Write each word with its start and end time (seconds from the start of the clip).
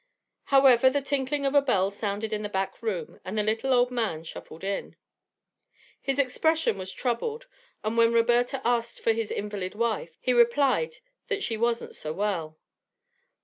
However, 0.45 0.89
the 0.89 0.99
tinkling 1.03 1.45
of 1.45 1.53
a 1.53 1.61
bell 1.61 1.91
sounded 1.91 2.33
in 2.33 2.41
the 2.41 2.49
back 2.49 2.81
room 2.81 3.19
and 3.23 3.37
the 3.37 3.43
little 3.43 3.71
old 3.71 3.91
man 3.91 4.23
shuffled 4.23 4.63
in. 4.63 4.95
His 6.01 6.17
expression 6.17 6.75
was 6.79 6.91
troubled, 6.91 7.47
and 7.83 7.95
when 7.95 8.11
Roberta 8.11 8.55
inquired 8.57 8.85
for 8.85 9.13
his 9.13 9.29
invalid 9.29 9.75
wife, 9.75 10.17
he 10.19 10.33
replied 10.33 10.95
that 11.27 11.43
she 11.43 11.55
wasn't 11.55 11.95
so 11.95 12.13
well. 12.13 12.57